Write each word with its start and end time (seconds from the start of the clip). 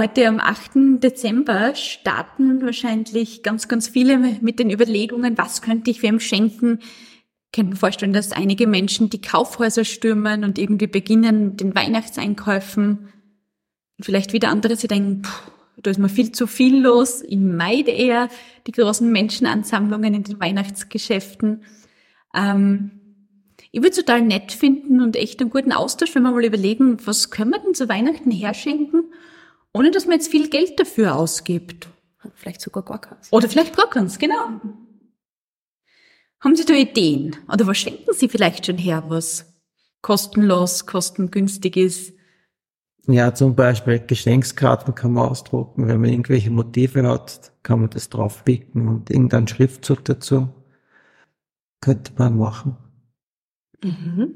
heute 0.00 0.26
am 0.26 0.40
8. 0.40 1.02
Dezember 1.02 1.74
starten 1.74 2.62
wahrscheinlich 2.62 3.42
ganz, 3.42 3.68
ganz 3.68 3.86
viele 3.86 4.16
mit 4.40 4.58
den 4.58 4.70
Überlegungen, 4.70 5.36
was 5.36 5.60
könnte 5.60 5.90
ich 5.90 6.02
wem 6.02 6.20
schenken? 6.20 6.78
Ich 6.80 7.52
kann 7.52 7.68
mir 7.68 7.76
vorstellen, 7.76 8.14
dass 8.14 8.32
einige 8.32 8.66
Menschen 8.66 9.10
die 9.10 9.20
Kaufhäuser 9.20 9.84
stürmen 9.84 10.42
und 10.42 10.58
irgendwie 10.58 10.86
beginnen 10.86 11.48
mit 11.48 11.60
den 11.60 11.74
Weihnachtseinkäufen. 11.74 13.10
Vielleicht 14.00 14.32
wieder 14.32 14.48
andere, 14.48 14.74
sie 14.74 14.88
denken, 14.88 15.20
puh, 15.20 15.50
da 15.82 15.90
ist 15.90 15.98
mir 15.98 16.08
viel 16.08 16.32
zu 16.32 16.46
viel 16.46 16.80
los. 16.80 17.22
Ich 17.22 17.36
meide 17.36 17.90
eher 17.90 18.30
die 18.66 18.72
großen 18.72 19.12
Menschenansammlungen 19.12 20.14
in 20.14 20.22
den 20.22 20.40
Weihnachtsgeschäften. 20.40 21.62
Ähm, 22.34 22.92
ich 23.70 23.80
würde 23.82 23.90
es 23.90 23.96
total 23.96 24.22
nett 24.22 24.50
finden 24.50 25.02
und 25.02 25.14
echt 25.16 25.42
einen 25.42 25.50
guten 25.50 25.72
Austausch, 25.72 26.14
wenn 26.14 26.22
wir 26.22 26.30
mal 26.30 26.42
überlegen, 26.42 26.96
was 27.06 27.30
können 27.30 27.50
wir 27.50 27.58
denn 27.58 27.74
zu 27.74 27.86
Weihnachten 27.90 28.30
herschenken, 28.30 29.12
ohne 29.72 29.90
dass 29.90 30.06
man 30.06 30.14
jetzt 30.14 30.30
viel 30.30 30.48
Geld 30.48 30.78
dafür 30.78 31.16
ausgibt. 31.16 31.88
Vielleicht 32.34 32.60
sogar 32.60 32.84
gar 32.84 33.00
keins. 33.00 33.32
Oder 33.32 33.48
vielleicht 33.48 33.76
gar 33.76 33.88
keins, 33.88 34.18
genau. 34.18 34.60
Haben 36.40 36.56
Sie 36.56 36.64
da 36.64 36.74
Ideen? 36.74 37.36
Oder 37.52 37.66
was 37.66 37.78
schenken 37.78 38.12
Sie 38.12 38.28
vielleicht 38.28 38.66
schon 38.66 38.78
her, 38.78 39.04
was 39.08 39.46
kostenlos, 40.02 40.86
kostengünstig 40.86 41.76
ist? 41.76 42.14
Ja, 43.06 43.34
zum 43.34 43.54
Beispiel 43.54 43.98
Geschenkskarten 43.98 44.94
kann 44.94 45.12
man 45.12 45.28
ausdrucken. 45.28 45.88
Wenn 45.88 46.00
man 46.00 46.10
irgendwelche 46.10 46.50
Motive 46.50 47.06
hat, 47.08 47.52
kann 47.62 47.80
man 47.80 47.90
das 47.90 48.08
draufpicken 48.08 48.88
und 48.88 49.10
irgendeinen 49.10 49.48
Schriftzug 49.48 50.04
dazu. 50.04 50.48
Könnte 51.80 52.12
man 52.16 52.36
machen. 52.36 52.76
Mhm. 53.82 54.34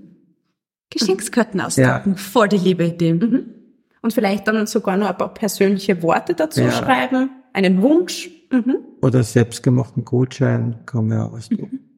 Geschenkskarten 0.90 1.60
ausdrucken, 1.60 2.12
ja. 2.12 2.16
voll 2.16 2.48
die 2.48 2.58
liebe 2.58 2.84
Idee. 2.84 3.14
Mhm. 3.14 3.63
Und 4.05 4.12
vielleicht 4.12 4.47
dann 4.47 4.66
sogar 4.66 4.98
noch 4.98 5.08
ein 5.08 5.16
paar 5.16 5.33
persönliche 5.33 6.02
Worte 6.02 6.34
dazu 6.34 6.60
ja. 6.60 6.70
schreiben, 6.70 7.30
einen 7.55 7.80
Wunsch. 7.80 8.28
Mhm. 8.52 8.77
Oder 9.00 9.22
selbstgemachten 9.22 10.05
Gutschein 10.05 10.80
kann 10.84 11.08
man 11.08 11.16
ja 11.16 11.24
ausdrucken. 11.24 11.77
Mhm. 11.77 11.91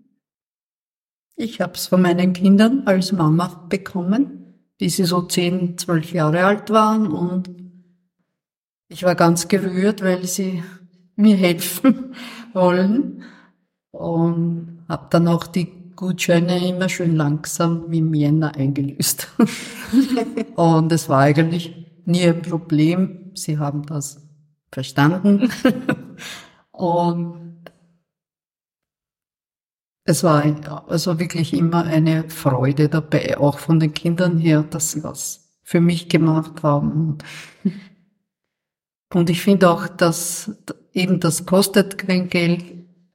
Ich 1.35 1.61
habe 1.61 1.73
es 1.73 1.89
von 1.89 2.01
meinen 2.01 2.33
Kindern 2.33 2.85
als 2.87 3.11
Mama 3.11 3.67
bekommen, 3.69 4.55
bis 4.79 4.95
sie 4.95 5.05
so 5.05 5.23
zehn, 5.23 5.77
zwölf 5.79 6.13
Jahre 6.13 6.45
alt 6.45 6.71
waren 6.71 7.09
und 7.09 7.51
ich 8.89 9.03
war 9.03 9.17
ganz 9.17 9.49
gerührt, 9.49 10.01
weil 10.01 10.27
sie 10.27 10.63
mir 11.17 11.35
helfen 11.35 12.15
wollen 12.53 13.25
und 13.91 14.85
habe 14.89 15.09
dann 15.11 15.27
auch 15.27 15.49
die 15.49 15.73
Gutscheine 15.97 16.69
immer 16.69 16.89
schön 16.89 17.17
langsam 17.17 17.87
wie 17.89 17.99
im 17.99 18.15
Jänner 18.15 18.55
eingelöst. 18.55 19.27
und 20.55 20.93
es 20.93 21.09
war 21.09 21.23
eigentlich 21.23 21.86
nie 22.07 22.27
ein 22.27 22.43
Problem. 22.43 23.33
Sie 23.35 23.59
haben 23.59 23.85
das 23.87 24.27
verstanden. 24.73 25.51
und 26.73 27.65
es 30.05 30.23
war 30.23 30.45
also 30.89 31.19
wirklich 31.19 31.53
immer 31.53 31.85
eine 31.85 32.31
Freude 32.31 32.89
dabei, 32.89 33.39
auch 33.39 33.59
von 33.59 33.81
den 33.81 33.93
Kindern 33.93 34.39
her, 34.39 34.63
dass 34.63 34.93
sie 34.93 35.03
was 35.03 35.59
für 35.63 35.81
mich 35.81 36.09
gemacht 36.09 36.63
haben. 36.63 37.19
Und 39.13 39.31
ich 39.31 39.43
finde 39.43 39.71
auch, 39.71 39.89
dass 39.89 40.63
eben 40.93 41.19
das 41.19 41.45
kostet 41.45 41.99
kein 41.99 42.29
Geld. 42.29 42.65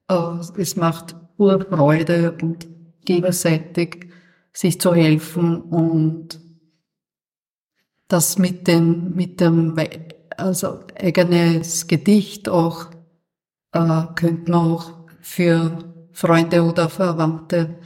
Äh, 0.09 0.37
es 0.57 0.75
macht 0.75 1.15
pure 1.37 1.65
Freude 1.65 2.37
und 2.41 2.67
gegenseitig 3.05 4.09
sich 4.53 4.79
zu 4.81 4.93
helfen 4.93 5.61
und 5.61 6.39
das 8.11 8.37
mit 8.37 8.67
dem, 8.67 9.15
mit 9.15 9.39
dem, 9.39 9.75
also 10.37 10.79
eigenes 10.99 11.87
Gedicht 11.87 12.49
auch, 12.49 12.87
äh, 13.73 14.03
könnte 14.15 14.51
man 14.51 14.71
auch 14.71 14.91
für 15.21 15.77
Freunde 16.11 16.63
oder 16.63 16.89
Verwandte 16.89 17.77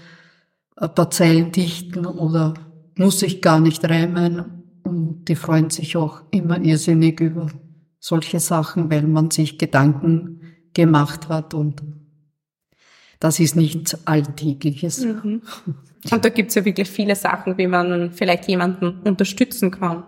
ein 0.75 0.94
paar 0.94 1.12
Zeilen 1.12 1.52
dichten 1.52 2.06
oder 2.06 2.53
muss 2.97 3.22
ich 3.22 3.41
gar 3.41 3.59
nicht 3.59 3.88
reimen 3.88 4.64
und 4.84 5.25
die 5.25 5.35
freuen 5.35 5.69
sich 5.69 5.96
auch 5.96 6.22
immer 6.31 6.59
irrsinnig 6.59 7.19
über 7.19 7.47
solche 8.00 8.40
Sachen, 8.40 8.90
weil 8.90 9.03
man 9.03 9.31
sich 9.31 9.58
Gedanken 9.58 10.41
gemacht 10.74 11.30
hat 11.30 11.53
und 11.53 11.84
das 13.19 13.40
ist 13.40 13.56
nichts 13.56 14.06
Alltägliches. 14.06 15.06
Mhm. 15.06 15.41
Und 16.12 16.25
da 16.25 16.30
gibt's 16.30 16.56
ja 16.56 16.66
wirklich 16.66 16.90
viele 16.90 17.16
Sachen, 17.16 17.58
wie 17.58 17.68
man 17.68 18.12
vielleicht 18.12 18.47
jemanden 18.47 19.00
unterstützen 19.03 19.72
kann. 19.72 20.03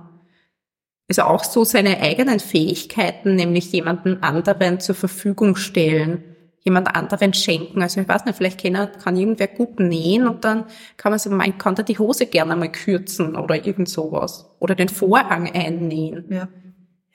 Also 1.09 1.23
auch 1.23 1.43
so 1.43 1.63
seine 1.63 2.01
eigenen 2.01 2.39
Fähigkeiten, 2.39 3.35
nämlich 3.35 3.71
jemanden 3.71 4.21
anderen 4.23 4.79
zur 4.81 4.95
Verfügung 4.95 5.55
stellen, 5.55 6.23
jemand 6.59 6.93
anderen 6.93 7.33
schenken. 7.33 7.81
Also 7.81 8.01
ich 8.01 8.07
weiß 8.09 8.25
nicht, 8.25 8.35
vielleicht 8.35 8.61
kann, 8.61 8.89
kann 9.01 9.15
irgendwer 9.15 9.47
gut 9.47 9.79
nähen 9.79 10.27
und 10.27 10.43
dann 10.43 10.65
kann 10.97 11.13
man 11.13 11.19
sagen, 11.19 11.37
man 11.37 11.57
kann 11.57 11.75
da 11.75 11.83
die 11.83 11.97
Hose 11.97 12.25
gerne 12.25 12.57
mal 12.57 12.71
kürzen 12.71 13.37
oder 13.37 13.65
irgend 13.65 13.87
sowas. 13.87 14.49
Oder 14.59 14.75
den 14.75 14.89
Vorhang 14.89 15.49
einnähen. 15.49 16.25
Ja. 16.29 16.49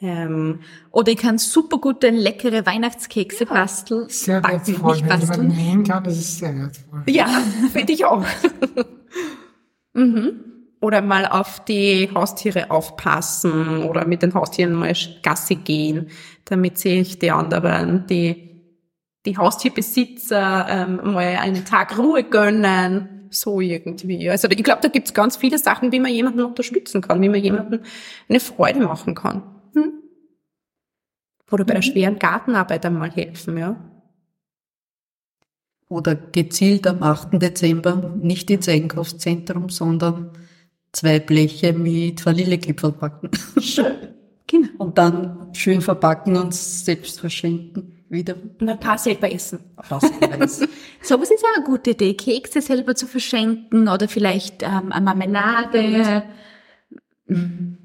Ähm, 0.00 0.60
oder 0.90 1.12
ich 1.12 1.18
kann 1.18 1.36
super 1.36 1.76
gute, 1.78 2.08
leckere 2.08 2.64
Weihnachtskekse 2.64 3.44
ja, 3.44 3.52
basteln. 3.52 4.08
Sehr 4.08 4.40
backen, 4.40 4.66
wertvoll. 4.68 4.94
Nicht 4.94 5.08
basteln. 5.08 5.30
Wenn 5.30 5.50
jemand 5.50 5.66
nähen 5.66 5.84
kann, 5.84 6.04
das 6.04 6.18
ist 6.18 6.38
sehr 6.38 6.56
wertvoll. 6.56 7.02
Ja, 7.06 7.42
finde 7.72 7.92
ich 7.92 8.04
auch. 8.06 8.24
mhm. 9.92 10.51
Oder 10.82 11.00
mal 11.00 11.26
auf 11.26 11.64
die 11.64 12.10
Haustiere 12.12 12.70
aufpassen 12.70 13.84
oder 13.84 14.04
mit 14.04 14.22
den 14.22 14.34
Haustieren 14.34 14.74
mal 14.74 14.92
Gassi 15.22 15.54
gehen, 15.54 16.10
damit 16.44 16.76
sich 16.76 17.18
die 17.20 17.30
anderen, 17.30 18.06
die, 18.08 18.64
die 19.24 19.38
Haustierbesitzer 19.38 20.66
ähm, 20.68 21.12
mal 21.12 21.36
einen 21.36 21.64
Tag 21.64 21.96
Ruhe 21.96 22.24
gönnen 22.24 23.30
so 23.30 23.60
irgendwie. 23.60 24.28
Also 24.28 24.48
ich 24.48 24.62
glaube, 24.62 24.82
da 24.82 24.88
gibt's 24.88 25.14
ganz 25.14 25.36
viele 25.36 25.58
Sachen, 25.58 25.92
wie 25.92 26.00
man 26.00 26.12
jemanden 26.12 26.42
unterstützen 26.42 27.00
kann, 27.00 27.22
wie 27.22 27.28
man 27.28 27.40
jemanden 27.40 27.80
eine 28.28 28.40
Freude 28.40 28.80
machen 28.80 29.14
kann. 29.14 29.42
Hm? 29.74 29.92
Oder 31.50 31.64
bei 31.64 31.74
der 31.74 31.82
mhm. 31.82 31.92
schweren 31.92 32.18
Gartenarbeit 32.18 32.84
einmal 32.86 33.10
helfen, 33.10 33.56
ja. 33.56 33.76
Oder 35.88 36.14
gezielt 36.14 36.86
am 36.86 37.02
8. 37.02 37.40
Dezember 37.40 38.14
nicht 38.20 38.50
ins 38.50 38.68
Einkaufszentrum, 38.68 39.68
sondern 39.68 40.30
zwei 40.92 41.18
Bleche 41.18 41.72
mit 41.72 42.24
Vanillekipferl 42.24 42.92
backen. 42.92 43.30
Schön. 43.60 44.12
Genau. 44.46 44.68
Und 44.78 44.98
dann 44.98 45.48
schön 45.54 45.80
verpacken 45.80 46.36
und 46.36 46.54
selbst 46.54 47.20
verschenken. 47.20 48.04
Wieder. 48.10 48.34
Und 48.60 48.68
ein 48.68 48.78
paar 48.78 48.98
selber 48.98 49.32
essen. 49.32 49.60
So 49.88 51.18
was 51.18 51.30
ist 51.30 51.44
auch 51.44 51.56
eine 51.56 51.64
gute 51.64 51.92
Idee, 51.92 52.12
Kekse 52.12 52.60
selber 52.60 52.94
zu 52.94 53.06
verschenken 53.06 53.88
oder 53.88 54.08
vielleicht 54.08 54.62
ähm, 54.62 54.92
eine 54.92 55.04
Marmelade. 55.04 56.24
Mhm. 57.26 57.78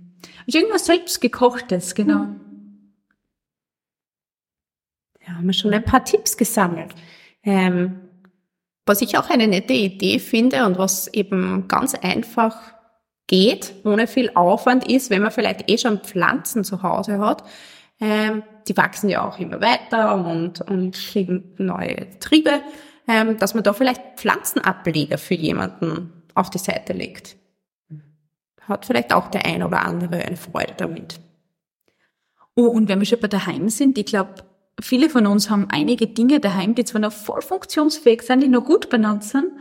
Also 0.46 0.60
irgendwas 0.60 0.86
selbst 0.86 1.22
gekochtes, 1.22 1.96
genau. 1.96 2.26
Mhm. 2.26 2.42
Ja, 5.26 5.36
haben 5.36 5.48
wir 5.48 5.54
schon 5.54 5.74
ein 5.74 5.86
paar 5.86 6.04
Tipps 6.04 6.36
gesammelt. 6.36 6.94
Ähm, 7.44 8.02
was 8.86 9.02
ich 9.02 9.18
auch 9.18 9.30
eine 9.30 9.48
nette 9.48 9.74
Idee 9.74 10.20
finde 10.20 10.66
und 10.66 10.78
was 10.78 11.08
eben 11.14 11.70
ganz 11.70 11.96
einfach 11.96 12.77
geht, 13.28 13.74
ohne 13.84 14.08
viel 14.08 14.32
Aufwand 14.36 14.90
ist, 14.90 15.10
wenn 15.10 15.22
man 15.22 15.32
vielleicht 15.32 15.70
eh 15.70 15.78
schon 15.78 16.00
Pflanzen 16.00 16.64
zu 16.64 16.82
Hause 16.84 17.20
hat, 17.20 17.44
ähm, 18.00 18.44
die 18.68 18.78
wachsen 18.78 19.10
ja 19.10 19.28
auch 19.28 19.40
immer 19.40 19.62
weiter 19.62 20.16
und, 20.26 20.62
und 20.62 20.96
kriegen 20.96 21.54
neue 21.58 22.20
Triebe, 22.20 22.62
ähm, 23.08 23.38
dass 23.38 23.54
man 23.54 23.64
da 23.64 23.74
vielleicht 23.74 24.02
Pflanzenableger 24.18 25.18
für 25.18 25.36
jemanden 25.36 26.24
auf 26.34 26.50
die 26.50 26.60
Seite 26.60 26.94
legt 26.94 27.38
hat 28.68 28.86
vielleicht 28.86 29.14
auch 29.14 29.30
der 29.30 29.46
ein 29.46 29.64
oder 29.64 29.82
andere 29.86 30.18
eine 30.18 30.38
Freude 30.38 30.74
damit. 30.78 31.20
Oh, 32.56 32.66
und 32.66 32.90
wenn 32.90 33.00
wir 33.00 33.06
schon 33.06 33.20
bei 33.20 33.28
daheim 33.28 33.70
sind, 33.70 33.98
ich 33.98 34.06
glaube, 34.06 34.36
viele 34.82 35.10
von 35.10 35.28
uns 35.28 35.50
haben 35.50 35.68
einige 35.70 36.08
Dinge 36.08 36.40
daheim, 36.40 36.76
die 36.76 36.86
zwar 36.86 37.02
noch 37.02 37.14
voll 37.14 37.42
funktionsfähig 37.42 38.22
sind, 38.24 38.42
die 38.42 38.48
noch 38.48 38.66
gut 38.66 38.90
benannt 38.90 39.24
sind, 39.24 39.52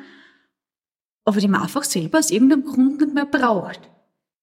aber 1.27 1.41
die 1.41 1.49
man 1.49 1.61
einfach 1.61 1.85
selber 1.85 2.19
aus 2.19 2.31
irgendeinem 2.31 2.65
Grund 2.65 3.01
nicht 3.01 3.13
mehr 3.13 3.27
braucht. 3.27 3.81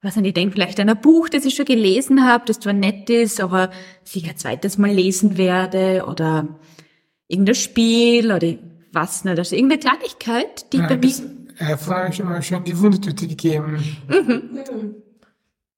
Nicht, 0.04 0.18
ich 0.18 0.34
denke 0.34 0.54
vielleicht 0.54 0.80
an 0.82 0.90
ein 0.90 1.00
Buch, 1.00 1.30
das 1.30 1.46
ich 1.46 1.56
schon 1.56 1.66
gelesen 1.66 2.26
habe, 2.26 2.44
das 2.46 2.60
zwar 2.60 2.74
nett 2.74 3.10
ist, 3.10 3.40
aber 3.40 3.72
ich 4.14 4.30
ein 4.30 4.38
zweites 4.38 4.78
Mal 4.78 4.92
lesen 4.92 5.38
werde 5.38 6.06
oder 6.08 6.60
irgendein 7.30 7.56
Spiel 7.56 8.32
oder 8.32 8.54
was 8.92 9.24
nicht, 9.24 9.40
also 9.40 9.56
irgendeine 9.56 9.80
Kleinigkeit, 9.80 10.72
die 10.74 10.78
ja, 10.78 10.88
bei 10.88 10.98
mir 10.98 11.14
äh, 11.58 11.78
vorher 11.78 12.12
schon 12.12 12.64
die 12.66 12.78
Wundertüte 12.78 13.28
gegeben. 13.28 13.82
Mhm. 14.10 14.96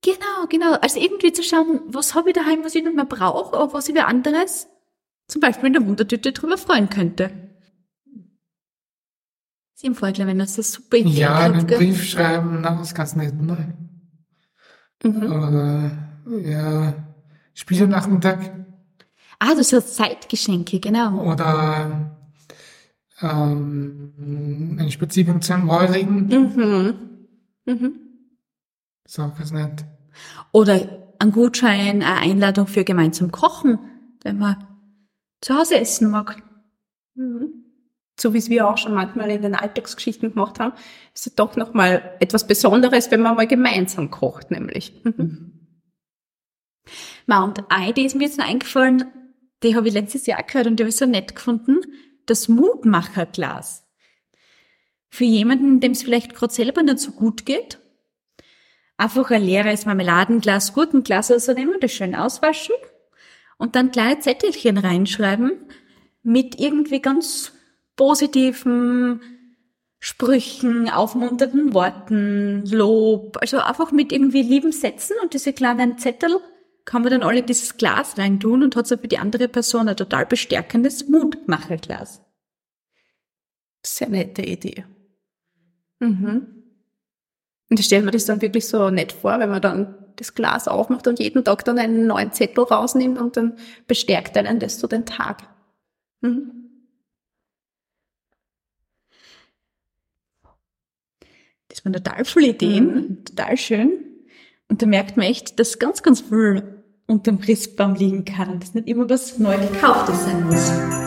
Genau, 0.02 0.48
genau. 0.50 0.74
Also 0.81 1.00
irgendwie 1.00 1.31
zu 1.31 1.44
schauen, 1.44 1.81
was 1.88 2.16
habe 2.16 2.30
ich 2.30 2.36
daheim, 2.36 2.63
was 2.63 2.75
ich 2.75 2.84
nicht 2.84 2.96
mehr 2.96 3.06
brauche, 3.06 3.56
oder 3.56 3.74
was 3.74 3.88
ich 3.88 3.96
wer 3.96 4.07
anderes 4.07 4.68
zum 5.28 5.42
Beispiel 5.42 5.68
in 5.68 5.74
der 5.74 5.86
Wundertüte 5.86 6.31
drüber 6.31 6.57
freuen 6.57 6.90
könnte. 6.90 7.31
Sie 9.77 9.88
im 9.88 9.95
Folgler, 9.95 10.25
wenn 10.25 10.39
das 10.39 10.56
so 10.56 10.62
super 10.62 10.95
Idee 10.98 11.10
Ja, 11.19 11.38
einen 11.38 11.68
Brief 11.68 12.01
schreiben, 12.06 12.62
na, 12.62 12.75
das 12.75 12.95
ganz 12.95 13.16
nett, 13.16 13.36
ne? 13.39 13.77
Mhm. 15.04 15.24
Oder, 15.24 15.92
ja, 16.42 16.94
Spielernachmittag 17.54 18.39
Ah, 19.38 19.54
du 19.54 19.63
sagst 19.63 19.95
Zeitgeschenke, 19.95 20.80
genau. 20.80 21.22
oder 21.30 22.16
ähm, 23.22 24.77
ein 24.80 24.89
Spaziergang 24.92 25.42
zu 25.42 25.54
einem 25.54 25.68
Walregen. 25.68 26.28
Mhm. 26.28 26.94
Mhm. 27.66 28.00
Das 29.04 29.12
ist 29.13 29.19
auch 29.19 29.38
ganz 29.38 29.51
nett. 29.51 29.83
Oder 30.54 31.13
ein 31.19 31.31
Gutschein, 31.33 32.01
eine 32.01 32.16
Einladung 32.21 32.68
für 32.68 32.86
gemeinsam 32.86 33.30
kochen, 33.31 33.78
wenn 34.24 34.38
man 34.38 34.66
zu 35.42 35.54
Hause 35.54 35.80
essen 35.81 36.10
mag. 36.10 36.42
Mhm. 37.16 37.64
So 38.25 38.33
wie 38.33 38.39
es 38.39 38.50
wir 38.50 38.68
auch 38.68 38.80
schon 38.80 38.95
manchmal 38.95 39.30
in 39.30 39.44
den 39.44 39.54
Alltagsgeschichten 39.54 40.33
gemacht 40.33 40.60
haben, 40.60 40.74
ist 41.13 41.27
es 41.27 41.36
doch 41.36 41.56
nochmal 41.57 42.16
etwas 42.19 42.48
Besonderes, 42.48 43.12
wenn 43.12 43.22
man 43.22 43.36
mal 43.36 43.45
gemeinsam 43.45 44.10
kocht, 44.10 44.50
nämlich. 44.50 45.00
Mhm. 45.04 45.51
Ma, 47.27 47.44
und 47.44 47.69
eine 47.69 47.92
Idee 47.92 48.04
ist 48.07 48.16
mir 48.16 48.24
jetzt 48.24 48.39
noch 48.39 48.48
eingefallen, 48.48 49.06
die 49.62 49.75
habe 49.75 49.89
ich 49.89 49.94
letztes 49.94 50.25
Jahr 50.25 50.42
gehört 50.42 50.66
und 50.66 50.80
die 50.80 50.83
habe 50.83 50.89
ich 50.89 50.95
so 50.95 51.06
nett 51.06 51.36
gefunden, 51.36 51.81
das 52.25 52.48
Mutmacherglas. 52.48 53.86
Für 55.10 55.25
jemanden, 55.25 55.80
dem 55.80 55.92
es 55.92 56.01
vielleicht 56.01 56.33
gerade 56.33 56.51
selber 56.51 56.81
nicht 56.81 56.98
so 56.98 57.12
gut 57.12 57.45
geht, 57.45 57.78
einfach 58.98 59.30
ein 59.30 59.44
leeres 59.44 59.86
Marmeladenglas, 59.86 60.74
Gurkenglas 60.74 61.30
oder 61.30 61.39
so 61.39 61.54
nehmen, 61.54 61.75
das 61.80 61.92
schön 61.92 62.16
auswaschen 62.16 62.74
und 63.57 63.75
dann 63.75 63.92
kleine 63.92 64.19
Zettelchen 64.19 64.80
reinschreiben 64.80 65.51
mit 66.24 66.60
irgendwie 66.60 67.04
ganz 67.04 67.51
positiven 67.95 69.21
Sprüchen, 70.00 70.89
aufmunternden 70.89 71.74
Worten, 71.74 72.63
Lob, 72.68 73.38
also 73.42 73.57
einfach 73.57 73.92
mit 73.92 74.12
irgendwie 74.12 74.44
lieben 74.44 74.71
Sätzen 74.71 75.15
und 75.24 75.33
diese 75.33 75.53
kleinen 75.53 75.97
Zettel 75.97 76.39
kann 76.86 77.01
man 77.01 77.12
dann 77.12 77.24
alle 77.24 77.39
in 77.39 77.45
dieses 77.47 77.77
Glas 77.77 78.18
reintun 78.18 78.62
und 78.62 78.75
hat 78.75 78.86
so 78.86 78.97
für 78.97 79.07
die 79.07 79.18
andere 79.18 79.47
Person 79.47 79.89
ein 79.89 79.97
total 79.97 80.27
bestärkendes 80.27 81.07
Mutmacherglas. 81.07 82.21
Sehr 83.83 84.09
nette 84.09 84.44
Idee. 84.44 84.86
Mhm. 86.00 86.56
Und 87.69 87.80
ich 87.80 87.88
stelle 87.88 88.03
mir 88.03 88.12
das 88.12 88.25
dann 88.25 88.42
wirklich 88.42 88.68
so 88.68 88.92
nett 88.92 89.12
vor, 89.12 89.39
wenn 89.39 89.50
man 89.50 89.62
dann 89.62 90.13
das 90.18 90.36
Glas 90.36 90.68
aufmacht 90.68 91.07
und 91.07 91.19
jeden 91.19 91.44
Tag 91.44 91.65
dann 91.65 91.80
einen 91.80 92.06
neuen 92.06 92.31
Zettel 92.31 92.63
rausnimmt 92.63 93.19
und 93.19 93.36
dann 93.38 93.57
bestärkt 93.88 94.38
einen 94.38 94.59
das 94.59 94.80
so 94.80 94.88
den 94.88 95.06
Tag. 95.06 95.42
Mhm. 96.21 96.75
Das 101.75 101.83
waren 101.83 101.92
total 101.92 102.24
viele 102.24 102.48
Ideen, 102.48 103.25
total 103.25 103.57
schön. 103.57 103.92
Und 104.69 104.81
da 104.81 104.86
merkt 104.86 105.18
man 105.18 105.25
echt, 105.25 105.60
dass 105.60 105.77
ganz, 105.77 106.01
ganz 106.01 106.22
viel 106.22 106.63
unterm 107.06 107.42
Christbaum 107.42 107.95
liegen 107.95 108.24
kann 108.24 108.50
und 108.50 108.63
dass 108.63 108.74
nicht 108.74 108.88
immer 108.88 109.10
was 109.10 109.38
neu 109.39 109.57
gekauftes 109.57 110.24
sein 110.24 110.48
muss. 110.48 111.05